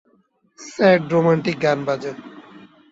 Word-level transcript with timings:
Sad 0.59 1.01
romantic 1.13 1.57
গান 1.63 1.79
বাজে। 1.87 2.11